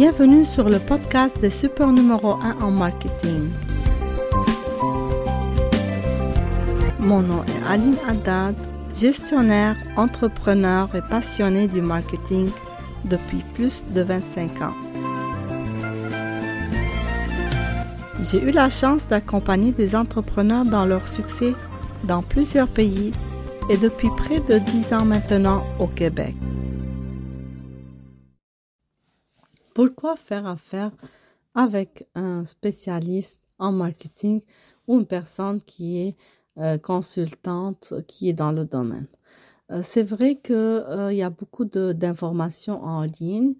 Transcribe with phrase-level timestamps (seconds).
[0.00, 3.50] Bienvenue sur le podcast des super numéro 1 en marketing.
[6.98, 8.56] Mon nom est Aline Haddad,
[8.94, 12.48] gestionnaire, entrepreneur et passionné du marketing
[13.04, 14.74] depuis plus de 25 ans.
[18.22, 21.52] J'ai eu la chance d'accompagner des entrepreneurs dans leur succès
[22.04, 23.12] dans plusieurs pays
[23.68, 26.34] et depuis près de 10 ans maintenant au Québec.
[29.80, 30.90] Pourquoi faire affaire
[31.54, 34.42] avec un spécialiste en marketing
[34.86, 36.16] ou une personne qui est
[36.58, 39.06] euh, consultante, qui est dans le domaine?
[39.70, 43.54] Euh, c'est vrai qu'il euh, y a beaucoup d'informations en ligne.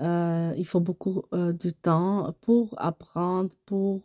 [0.00, 4.00] il faut beaucoup de temps pour apprendre, pour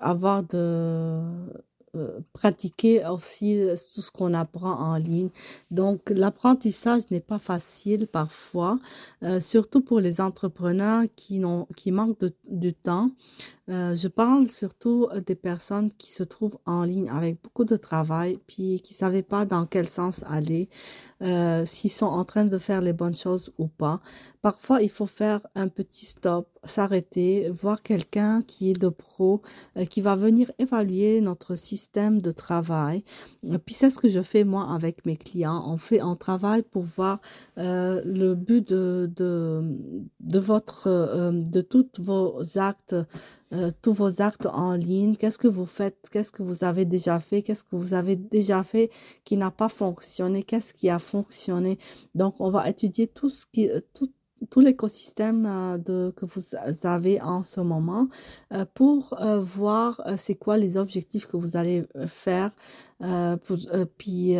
[0.00, 1.20] avoir de,
[2.32, 5.30] pratiquer aussi euh, tout ce qu'on apprend en ligne.
[5.70, 8.78] Donc, l'apprentissage n'est pas facile parfois,
[9.22, 11.42] euh, surtout pour les entrepreneurs qui,
[11.76, 13.10] qui manquent de, de temps.
[13.70, 18.38] Euh, je parle surtout des personnes qui se trouvent en ligne avec beaucoup de travail,
[18.48, 20.68] puis qui ne savaient pas dans quel sens aller,
[21.22, 24.00] euh, s'ils sont en train de faire les bonnes choses ou pas.
[24.42, 29.42] Parfois, il faut faire un petit stop, s'arrêter, voir quelqu'un qui est de pro,
[29.76, 33.04] euh, qui va venir évaluer notre système de travail.
[33.64, 35.62] puis c'est ce que je fais moi avec mes clients.
[35.66, 37.20] On fait un travail pour voir
[37.56, 39.62] le but de, de,
[40.20, 42.96] de votre, de toutes vos actes
[43.52, 47.18] euh, tous vos actes en ligne, qu'est-ce que vous faites, qu'est-ce que vous avez déjà
[47.18, 48.90] fait, qu'est-ce que vous avez déjà fait
[49.24, 51.78] qui n'a pas fonctionné, qu'est-ce qui a fonctionné.
[52.14, 54.12] Donc, on va étudier tout ce qui, euh, tout,
[54.48, 56.42] tout l'écosystème euh, que vous
[56.84, 58.08] avez en ce moment
[58.52, 62.50] euh, pour euh, voir c'est quoi les objectifs que vous allez faire,
[63.98, 64.36] puis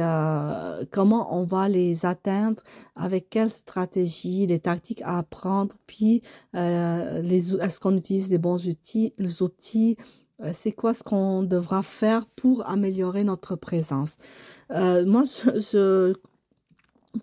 [0.90, 2.62] comment on va les atteindre,
[2.96, 6.22] avec quelle stratégie, les tactiques à apprendre, puis
[6.54, 9.96] les, est-ce qu'on utilise les bons outils, les outils
[10.54, 14.16] c'est quoi ce qu'on devra faire pour améliorer notre présence.
[14.70, 15.24] moi,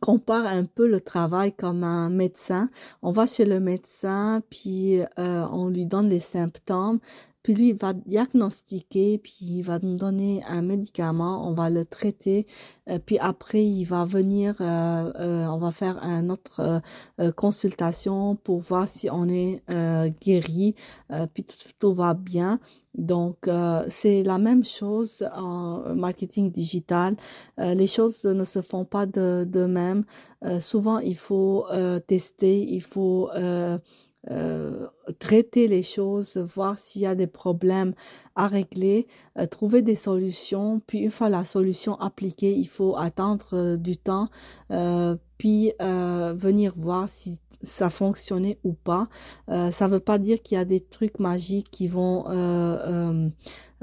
[0.01, 2.69] compare un peu le travail comme un médecin.
[3.01, 6.99] On va chez le médecin, puis euh, on lui donne les symptômes,
[7.47, 11.85] puis lui, il va diagnostiquer, puis il va nous donner un médicament, on va le
[11.85, 12.45] traiter,
[12.89, 16.81] euh, puis après, il va venir, euh, euh, on va faire une autre
[17.37, 19.63] consultation pour voir si on est
[20.19, 20.75] guéri,
[21.33, 21.45] puis
[21.79, 22.59] tout, va bien.
[22.95, 23.49] Donc,
[23.87, 27.15] c'est la même chose en marketing digital.
[27.57, 30.03] les choses ne se font pas de même.
[30.59, 31.65] souvent, il faut
[32.07, 33.29] tester, il faut
[34.29, 34.87] euh,
[35.19, 37.93] traiter les choses, voir s'il y a des problèmes
[38.35, 39.07] à régler,
[39.37, 40.79] euh, trouver des solutions.
[40.85, 44.27] Puis une fois la solution appliquée, il faut attendre euh, du temps,
[45.37, 49.07] puis venir voir si ça fonctionnait ou pas.
[49.47, 52.25] ça veut pas dire qu'il y a des trucs magiques qui vont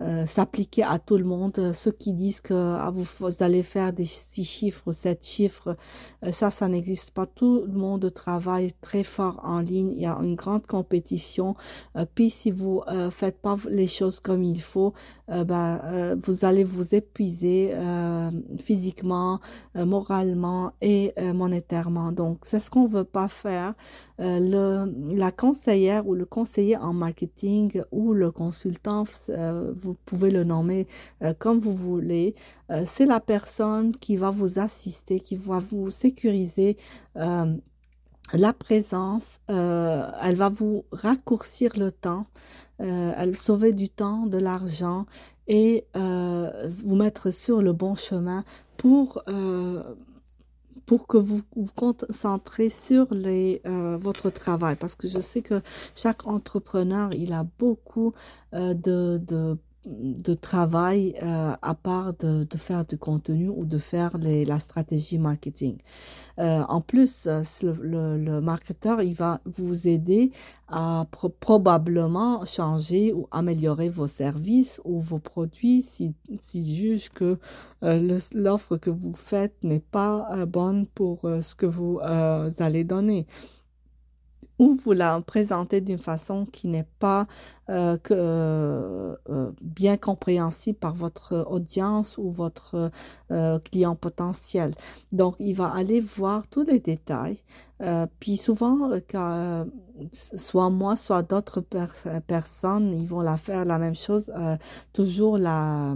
[0.01, 1.73] euh, s'appliquer à tout le monde.
[1.73, 3.07] Ceux qui disent que ah, vous,
[3.39, 5.77] allez faire des six chiffres, sept chiffres,
[6.25, 7.27] euh, ça, ça n'existe pas.
[7.27, 9.93] Tout le monde travaille très fort en ligne.
[9.93, 11.55] Il y a une grande compétition.
[11.97, 14.95] Euh, puis si vous faites pas les choses comme il faut,
[15.29, 17.75] ben, vous allez vous épuiser
[18.59, 19.41] physiquement,
[19.75, 22.13] moralement et monétairement.
[22.13, 23.75] Donc, c'est ce qu'on veut pas faire.
[24.19, 29.05] le, la conseillère ou le conseiller en marketing ou le consultant
[29.85, 30.87] vous pouvez le nommer
[31.23, 32.35] euh, comme vous voulez.
[32.71, 36.77] Euh, c'est la personne qui va vous assister, qui va vous sécuriser
[37.17, 37.55] euh,
[38.33, 39.39] la présence.
[39.49, 42.27] elle va vous raccourcir le temps.
[42.79, 45.05] elle sauver du temps, de l'argent
[45.47, 48.45] et vous mettre sur le bon chemin
[48.79, 49.23] pour
[50.87, 53.61] pour que vous vous concentrez sur les,
[54.01, 54.77] votre travail.
[54.77, 55.61] Parce que je sais que
[55.95, 58.15] chaque entrepreneur, il a beaucoup
[58.53, 59.21] de
[59.85, 64.59] de travail euh, à part de, de, faire du contenu ou de faire les, la
[64.59, 65.77] stratégie marketing.
[66.39, 70.33] Euh, en plus, euh, le, le, marketeur, il va vous aider
[70.69, 71.07] à
[71.41, 77.39] probablement changer ou améliorer vos services ou vos produits s'il si juge que
[77.83, 83.27] euh, l'offre que vous faites n'est pas euh, bonne pour ce que vous allez donner
[84.59, 87.27] ou vous la présentez d'une façon qui n'est pas
[87.69, 89.19] que,
[89.63, 92.91] bien compréhensible par votre audience ou votre
[93.65, 94.75] client potentiel.
[95.13, 97.39] Donc, il va aller voir tous les détails.
[98.21, 99.67] puis souvent, quand,
[100.13, 101.63] soit moi, soit d'autres
[102.27, 104.31] personnes, ils vont la faire la même chose.
[104.93, 105.95] toujours la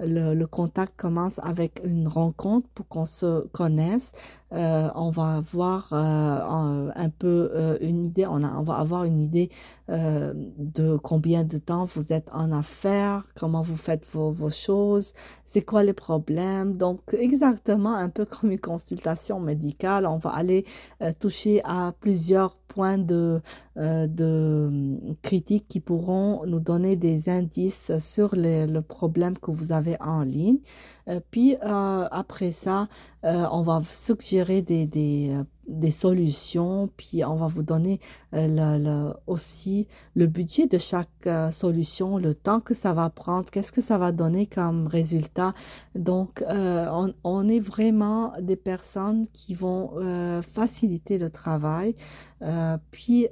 [0.00, 4.12] le, le, contact commence avec une rencontre pour qu'on se connaisse.
[4.52, 9.04] Euh, on va avoir euh, un, peu euh, une idée, on, a, on, va avoir
[9.04, 9.50] une idée
[9.90, 15.14] euh, de combien de temps vous êtes en affaires, comment vous faites vos, choses,
[15.44, 16.76] c'est quoi les problèmes.
[16.76, 20.64] Donc exactement un peu comme une consultation médicale, on va aller
[21.02, 23.40] euh, toucher à plusieurs points de,
[23.76, 29.72] euh, de critique qui pourront nous donner des indices sur les, le problème que vous
[29.72, 30.58] avez en ligne.
[31.08, 32.88] Euh, puis euh, après ça,
[33.24, 35.36] euh, on va suggérer des, des
[35.68, 38.00] des solutions, puis on va vous donner
[38.34, 43.10] euh, le, le, aussi le budget de chaque euh, solution, le temps que ça va
[43.10, 45.52] prendre, qu'est-ce que ça va donner comme résultat.
[45.94, 49.92] Donc, euh, on, on, est vraiment des personnes qui vont
[50.42, 51.94] faciliter le travail.
[52.90, 53.28] Puis,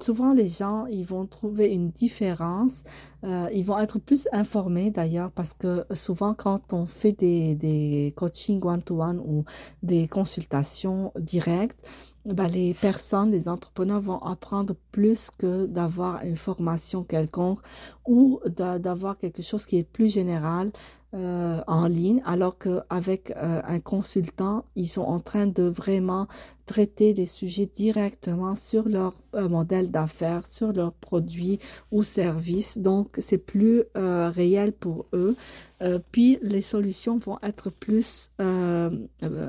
[0.00, 2.82] souvent, les gens, ils vont trouver une différence.
[3.24, 8.64] Ils vont être plus informés d'ailleurs parce que souvent, quand on fait des, des coachings
[8.64, 9.44] one-to-one -one ou
[9.82, 11.78] des consultations directes,
[12.24, 17.60] ben, les personnes, les entrepreneurs vont apprendre plus que d'avoir une formation quelconque
[18.06, 20.70] ou d'avoir quelque chose qui est plus général
[21.14, 26.26] euh, en ligne, alors qu'avec euh, un consultant, ils sont en train de vraiment
[26.64, 31.58] traiter des sujets directement sur leur euh, modèle d'affaires, sur leurs produits
[31.90, 32.78] ou services.
[32.78, 35.36] Donc, c'est plus euh, réel pour eux.
[35.82, 38.30] Euh, puis, les solutions vont être plus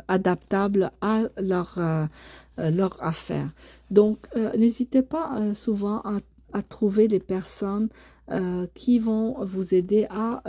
[0.08, 1.80] adaptables à leur,
[2.58, 3.50] leur affaire.
[3.92, 4.28] Donc,
[4.58, 6.18] n'hésitez pas souvent à,
[6.54, 7.90] à, trouver des personnes
[8.74, 10.42] qui vont vous aider à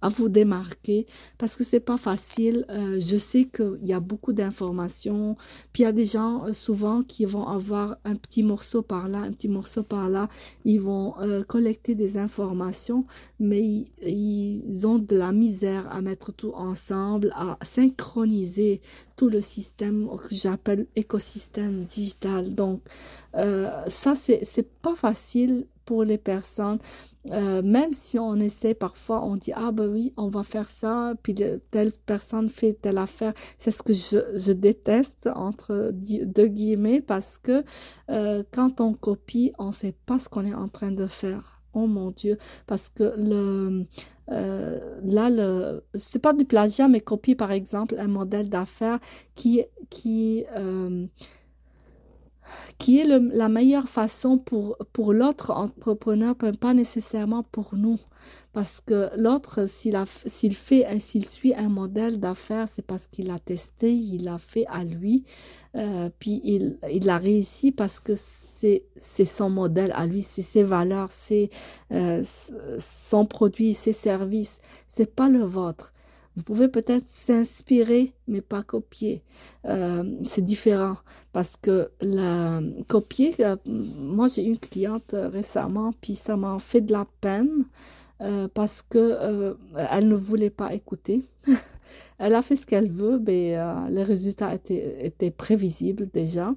[0.00, 1.06] à vous démarquer
[1.38, 2.64] parce que c'est pas facile.
[2.70, 5.36] Euh, je sais qu'il y a beaucoup d'informations.
[5.72, 9.08] Puis il y a des gens euh, souvent qui vont avoir un petit morceau par
[9.08, 10.28] là, un petit morceau par là.
[10.64, 13.04] Ils vont euh, collecter des informations,
[13.38, 18.80] mais ils, ils, ont de la misère à mettre tout ensemble, à synchroniser
[19.16, 22.54] tout le système que j'appelle écosystème digital.
[22.54, 22.82] Donc
[23.88, 26.78] ça c'est pas facile pour les personnes.
[27.30, 31.14] Euh, même si on essaie parfois, on dit, ah ben oui, on va faire ça,
[31.22, 31.34] puis
[31.70, 33.32] telle personne fait telle affaire.
[33.58, 37.64] C'est ce que je, je déteste, entre deux guillemets, parce que
[38.10, 41.60] euh, quand on copie, on sait pas ce qu'on est en train de faire.
[41.74, 42.36] Oh mon Dieu,
[42.66, 43.86] parce que le
[44.30, 48.98] euh, là le c'est pas du plagiat, mais copier par exemple un modèle d'affaires
[49.34, 50.44] qui qui
[52.78, 57.98] qui est le, la meilleure façon pour, pour l'autre entrepreneur, pas nécessairement pour nous.
[58.52, 63.94] Parce que l'autre, s'il, fait, s'il suit un modèle d'affaires, c'est parce qu'il a testé,
[63.94, 65.24] il a fait à lui,
[65.74, 70.42] euh, puis il, il a réussi parce que c'est, c'est son modèle à lui, c'est
[70.42, 71.48] ses valeurs, c'est
[71.92, 72.22] euh,
[72.78, 75.94] son produit, ses services, c'est pas le vôtre.
[76.36, 79.22] Vous pouvez peut-être s'inspirer, mais pas copier.
[79.66, 80.96] Euh, c'est différent
[81.32, 86.92] parce que la copier, euh, moi j'ai une cliente récemment, puis ça m'a fait de
[86.92, 87.66] la peine
[88.22, 89.54] euh, parce que euh,
[89.90, 91.22] elle ne voulait pas écouter.
[92.18, 96.54] elle a fait ce qu'elle veut, mais euh, les résultats étaient, prévisibles déjà.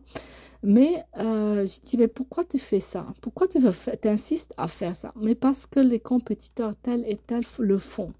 [0.62, 3.06] Mais euh, je dis, mais pourquoi tu fais ça?
[3.22, 3.74] Pourquoi tu veux
[4.06, 5.12] insistes à faire ça?
[5.19, 8.13] Mais parce que les compétiteurs tels et tels le font.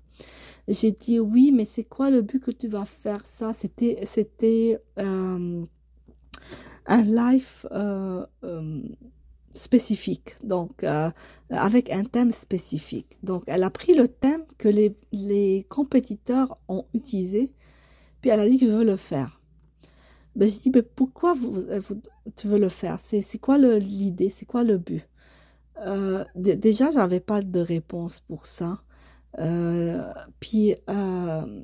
[0.67, 3.53] J'ai dit oui, mais c'est quoi le but que tu vas faire ça?
[3.53, 5.65] C'était c'était euh,
[6.85, 8.81] un live euh, euh,
[9.53, 10.84] spécifique, donc
[11.50, 13.17] avec un thème spécifique.
[13.24, 17.51] Donc elle a pris le thème que les, les compétiteurs ont utilisé,
[18.22, 19.41] puis elle a dit que je veux le faire.
[20.36, 21.63] Ben, j'ai dit, mais pourquoi vous,
[22.36, 23.00] tu veux le faire?
[23.00, 24.29] C'est quoi l'idée?
[24.29, 25.07] C'est quoi le but?
[25.79, 28.81] Euh, Déjà, j'avais pas de réponse pour ça.
[29.39, 31.63] Euh, puis, euh,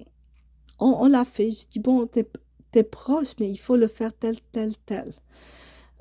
[0.79, 1.51] on, l'a fait.
[1.51, 2.27] Je dis, bon, t'es
[2.73, 5.13] es proche, mais il faut le faire tel, tel, tel.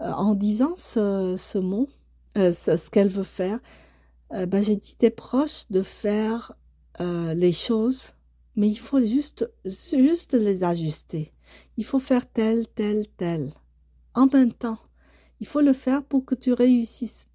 [0.00, 1.88] Euh, en disant ce, mot,
[2.36, 3.58] ce, ce qu'elle veut faire,
[4.30, 6.52] ben, j'ai dit, t'es proche de faire
[7.00, 8.12] les choses,
[8.54, 11.32] mais il faut juste, juste les ajuster.
[11.76, 13.52] Il faut faire tel, tel, tel.
[14.14, 14.78] En même temps,
[15.40, 17.26] il faut le faire pour que tu réussisses.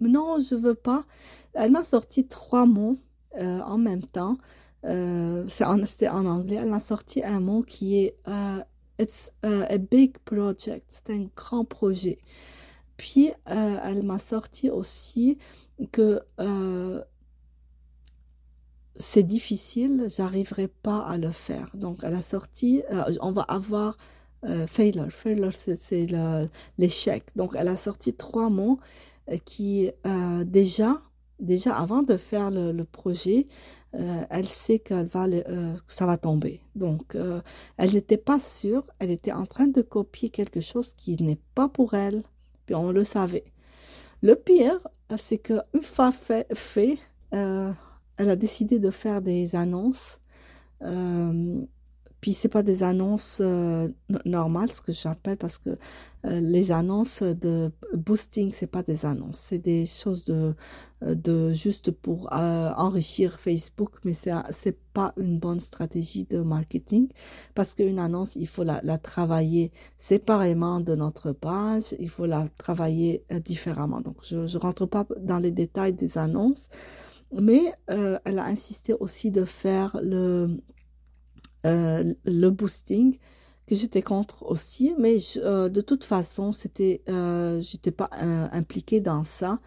[0.00, 1.04] Non, je veux pas.
[1.54, 2.98] Elle m'a sorti trois mots
[3.38, 4.36] euh, en même temps.
[4.84, 6.56] Euh, c'est en, anglais.
[6.56, 8.62] Elle m'a sorti un mot qui est uh,
[8.98, 10.84] It's a big project.
[10.88, 12.18] C'est un grand projet.
[12.96, 15.38] puis, elle m'a sorti aussi
[15.90, 16.20] que
[18.96, 21.68] c'est difficile, j'arriverai pas à le faire.
[21.74, 22.82] Donc, elle a sorti,
[23.20, 23.96] on va avoir
[24.68, 25.10] failure.
[25.10, 26.06] Failure, c'est
[26.78, 27.24] l'échec.
[27.34, 28.78] Donc, elle a sorti trois mots
[29.44, 29.90] qui,
[30.44, 31.00] déjà,
[31.42, 33.46] déjà avant de faire le, projet,
[33.94, 36.62] euh, elle sait qu'elle va, euh, que ça va tomber.
[36.74, 37.42] Donc, euh,
[37.76, 38.84] elle n'était pas sûre.
[38.98, 42.22] Elle était en train de copier quelque chose qui n'est pas pour elle.
[42.66, 43.44] Puis on le savait.
[44.22, 44.78] Le pire,
[45.18, 46.98] c'est qu'une fois fait, fait
[47.30, 50.20] elle a décidé de faire des annonces
[52.22, 53.88] puis c'est pas des annonces euh,
[54.24, 55.70] normales, ce que j'appelle, parce que
[56.24, 60.54] euh, les annonces de boosting, c'est pas des annonces, c'est des choses de,
[61.02, 67.08] euh, de juste pour enrichir Facebook, mais c'est c'est pas une bonne stratégie de marketing,
[67.56, 72.46] parce qu'une annonce, il faut la, la, travailler séparément de notre page, il faut la
[72.56, 74.00] travailler différemment.
[74.00, 76.68] Donc je je rentre pas dans les détails des annonces,
[77.32, 80.60] mais elle a insisté aussi de faire le
[81.66, 83.18] euh, le boosting
[83.66, 89.00] que j'étais contre aussi, mais euh, de toute façon, c'était, euh, j'étais pas euh, impliquée
[89.00, 89.60] dans ça.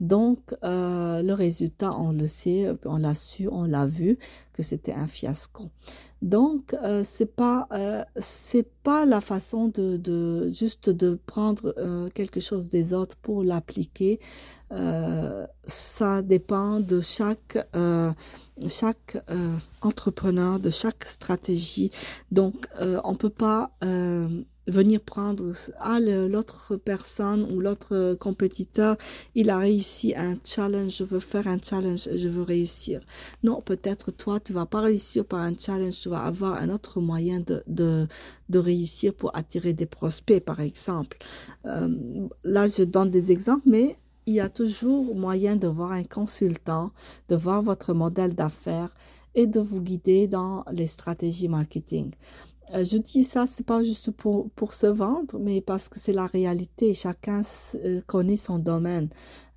[0.00, 4.18] Donc, le résultat, on le sait, on l'a su, on l'a vu
[4.52, 5.70] que c'était un fiasco.
[6.22, 6.74] Donc,
[7.04, 7.68] c'est pas,
[8.16, 11.74] c'est pas la façon de, de juste de prendre
[12.14, 14.20] quelque chose des autres pour l'appliquer.
[15.66, 17.58] ça dépend de chaque
[18.66, 21.90] chaque euh, entrepreneur, de chaque stratégie.
[22.32, 24.28] Donc, euh, on peut pas euh,
[24.68, 28.96] venir prendre ah l'autre personne ou l'autre compétiteur,
[29.34, 33.00] il a réussi un challenge, je veux faire un challenge, je veux réussir.
[33.42, 37.00] Non, peut-être toi, tu vas pas réussir par un challenge, tu vas avoir un autre
[37.00, 38.06] moyen de de,
[38.48, 41.18] de réussir pour attirer des prospects, par exemple.
[41.66, 46.04] Euh, là, je donne des exemples, mais il y a toujours moyen de voir un
[46.04, 46.90] consultant,
[47.28, 48.94] de voir votre modèle d'affaires
[49.34, 52.12] et de vous guider dans les stratégies marketing.
[52.74, 56.12] Euh, je dis ça, c'est pas juste pour, pour se vendre, mais parce que c'est
[56.12, 56.94] la réalité.
[56.94, 57.42] Chacun
[57.76, 59.08] euh, connaît son domaine.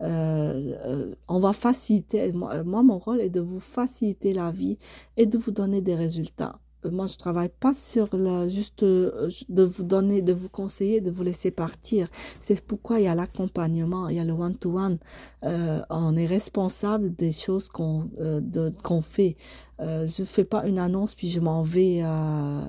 [0.01, 4.77] Euh, on va faciliter, moi, mon rôle est de vous faciliter la vie
[5.17, 9.63] et de vous donner des résultats moi je travaille pas sur la juste euh, de
[9.63, 12.07] vous donner de vous conseiller de vous laisser partir.
[12.39, 14.97] C'est pourquoi il y a l'accompagnement il y a le one to one
[15.43, 19.35] euh, on est responsable des choses qu'on euh, qu'on fait.
[19.79, 22.61] Euh, je fais pas une annonce puis je m'en vais euh,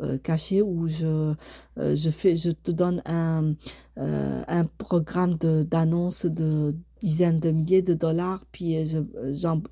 [0.00, 1.34] euh cacher ou je
[1.78, 3.54] je fais je te donne un
[3.96, 9.02] un programme de d'annonce de dizaines de milliers de dollars, puis euh,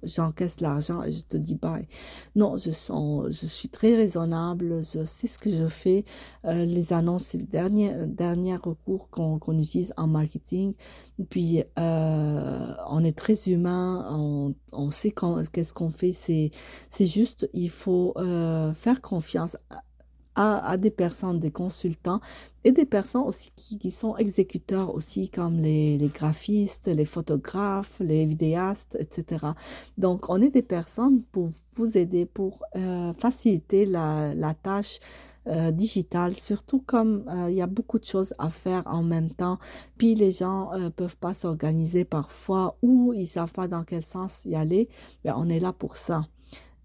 [0.02, 1.86] j'encaisse l'argent et je te dis bye.
[2.36, 6.04] Non, je, sens, je suis très raisonnable, je sais ce que je fais.
[6.44, 10.74] Euh, les annonces, c'est le dernier, dernier recours qu'on qu'on utilise en marketing.
[11.30, 15.12] Puis, euh, on est très humain, on, on sait
[15.52, 16.12] qu'est-ce qu'on fait.
[16.12, 16.50] C'est
[17.06, 19.56] juste, il faut euh, faire confiance
[20.78, 22.20] des personnes, des consultants
[22.64, 27.96] et des personnes aussi qui, qui sont exécuteurs aussi comme les, les, graphistes, les photographes,
[28.00, 29.46] les vidéastes, etc.
[29.98, 34.98] Donc, on est des personnes pour vous aider, pour euh, faciliter la, la tâche
[35.46, 39.30] euh, digitale, surtout comme euh, il y a beaucoup de choses à faire en même
[39.30, 39.58] temps,
[39.98, 44.40] puis les gens euh, peuvent pas s'organiser parfois ou ils savent pas dans quel sens
[44.46, 44.88] y aller,
[45.22, 46.28] ben on est là pour ça.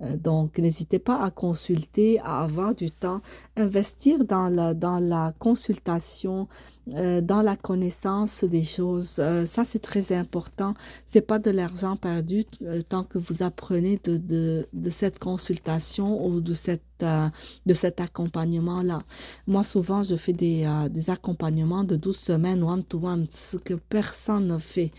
[0.01, 3.21] Euh, donc, n'hésitez pas à consulter, à avoir du temps,
[3.57, 6.47] investir dans la, dans la consultation,
[6.95, 9.15] euh, dans la connaissance des choses.
[9.19, 10.73] Euh, ça, c'est très important.
[11.05, 16.25] C'est pas de l'argent perdu euh, tant que vous apprenez de, de, de cette consultation
[16.25, 18.99] ou de cette de cet accompagnement là.
[19.47, 24.47] Moi, souvent, je fais des, des accompagnements de 12 semaines one-to-one, -one, ce que personne
[24.47, 24.91] ne fait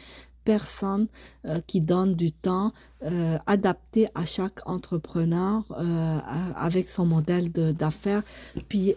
[0.44, 1.08] personne
[1.44, 6.18] euh, qui donne du temps euh, adapté à chaque entrepreneur euh,
[6.56, 8.22] avec son modèle d'affaires.
[8.68, 8.94] Puis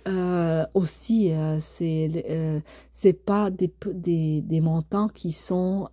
[0.73, 5.89] aussi, c'est c'est pas des, montants qui sont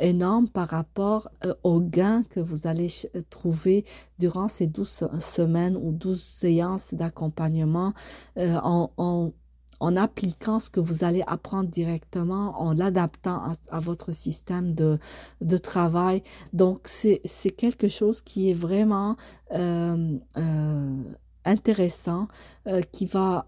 [0.00, 1.28] énormes par rapport
[1.62, 2.88] aux gains que vous allez
[3.30, 3.84] trouver
[4.18, 7.92] durant ces 12 semaines ou 12 séances d'accompagnement
[8.36, 9.32] en, en
[9.80, 14.98] en appliquant ce que vous allez apprendre directement, en l'adaptant à, votre système de,
[15.40, 16.22] de travail.
[16.52, 19.16] Donc, c'est quelque chose qui est vraiment
[19.52, 21.02] euh, euh,
[21.44, 22.28] intéressant,
[22.66, 23.46] euh, qui va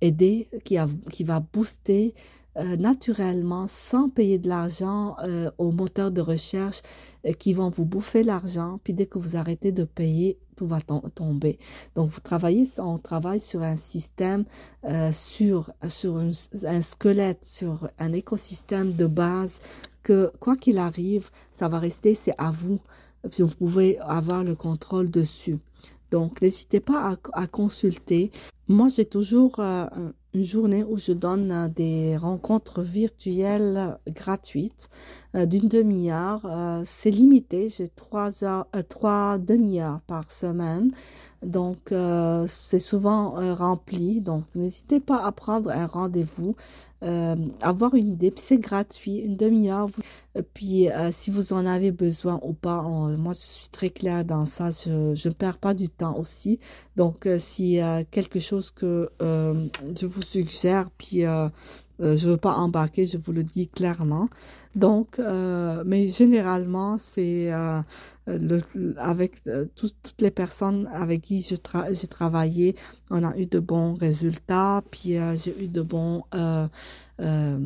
[0.00, 2.14] aider, qui, a, qui va booster
[2.56, 5.16] naturellement, sans payer de l'argent
[5.56, 6.82] aux moteurs de recherche
[7.38, 8.76] qui vont vous bouffer l'argent.
[8.82, 10.36] Puis dès que vous arrêtez de payer,
[10.66, 11.58] va tomber.
[11.94, 14.44] Donc vous travaillez, on travaille sur un système,
[14.84, 19.60] euh, sur sur un squelette, sur un écosystème de base
[20.02, 22.80] que quoi qu'il arrive, ça va rester, c'est à vous.
[23.30, 25.58] Puis vous pouvez avoir le contrôle dessus.
[26.10, 28.30] Donc n'hésitez pas à, consulter.
[28.70, 29.86] Moi, j'ai toujours euh,
[30.32, 34.88] une journée où je donne euh, des rencontres virtuelles gratuites
[35.34, 36.46] euh, d'une demi-heure.
[36.84, 38.30] C'est limité, j'ai trois
[38.88, 40.92] trois demi-heures par semaine.
[41.42, 41.92] Donc,
[42.46, 44.20] c'est souvent rempli.
[44.20, 46.54] Donc, n'hésitez pas à prendre un rendez-vous,
[47.02, 48.30] avoir une idée.
[48.30, 49.88] Puis c'est gratuit, une demi-heure.
[50.54, 54.70] Puis, si vous en avez besoin ou pas, moi, je suis très claire dans ça.
[54.70, 56.60] Je ne perds pas du temps aussi.
[56.96, 61.48] Donc, s'il y quelque chose que je vous suggère, puis euh,
[62.00, 64.28] euh, je veux pas embarquer, je vous le dis clairement.
[64.74, 67.50] Donc, euh, mais généralement, c'est
[68.38, 69.42] le, avec
[69.74, 72.76] toutes les personnes avec qui j'ai travaillé,
[73.10, 76.24] on a eu de bons résultats, puis j'ai eu de bons
[77.20, 77.58] euh,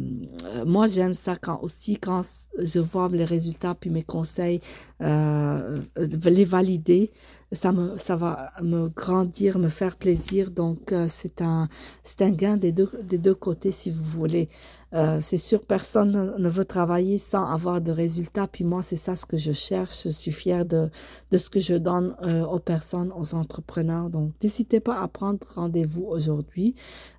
[0.67, 2.23] moi, j'aime ça quand aussi quand
[2.59, 4.61] je vois les résultats puis mes conseils,
[5.01, 7.13] euh, les valider,
[7.53, 10.51] ça me ça va me grandir, me faire plaisir.
[10.51, 11.69] Donc euh, c'est un
[12.03, 14.49] c'est un gain des deux des deux côtés si vous voulez.
[14.95, 18.47] Euh, c'est sûr, personne ne veut travailler sans avoir de résultats.
[18.47, 20.05] Puis moi, c'est ça ce que je cherche.
[20.05, 20.89] Je suis fière de,
[21.33, 24.09] de ce que je donne euh, aux personnes, aux entrepreneurs.
[24.09, 26.77] Donc, n'hésitez pas à prendre rendez-vous aujourd'hui.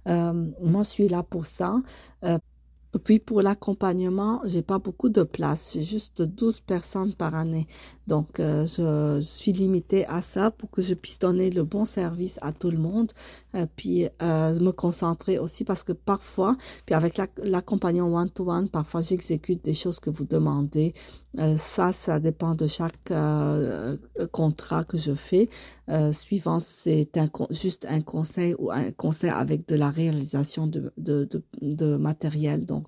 [0.07, 1.81] Euh, moi, je suis là pour ça.
[3.03, 7.67] Puis pour l'accompagnement, j'ai pas beaucoup de place, j'ai juste 12 personnes par année.
[8.07, 12.39] Donc euh, je, suis limitée à ça pour que je puisse donner le bon service
[12.41, 13.11] à tout le monde,
[13.55, 19.63] euh, puis euh, me concentrer aussi parce que parfois, puis avec l'accompagnement one-to-one, parfois j'exécute
[19.63, 20.93] des choses que vous demandez.
[21.57, 23.11] ça, ça dépend de chaque
[24.31, 25.49] contrat que je fais.
[26.11, 31.25] Suivant, c'est un, juste un conseil ou un conseil avec de la réalisation de, de,
[31.25, 32.65] de, de matériel.
[32.65, 32.87] Donc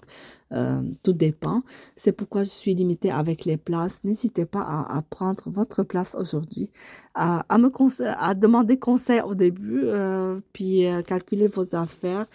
[0.54, 1.62] euh, tout dépend.
[1.96, 4.00] C'est pourquoi je suis limitée avec les places.
[4.04, 6.72] N'hésitez pas à, prendre votre place aujourd'hui,
[7.16, 7.70] à, à, me
[8.18, 12.28] à demander conseil au début, euh, puis euh, calculer vos affaires,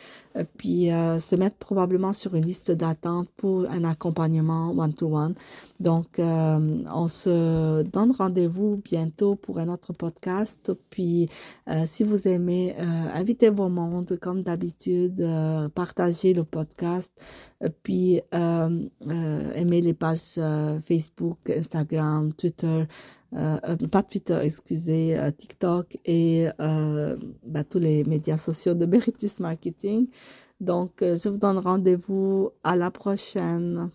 [0.59, 5.35] puis se mettre probablement sur une liste d'attente pour un accompagnement one-to-one.
[5.81, 10.52] Donc, on se donne rendez-vous bientôt pour un autre podcast.
[10.91, 11.29] Puis,
[11.87, 15.27] si vous aimez, invitez vos mondes comme d'habitude,
[15.75, 17.13] partagez le podcast,
[17.83, 22.85] puis euh, euh, aimer les pages euh, Facebook, Instagram, Twitter,
[23.31, 30.09] pas Twitter, excusez, TikTok et bah, tous les médias sociaux de Beritus Marketing.
[30.61, 33.91] Donc, je vous donne rendez-vous à la prochaine.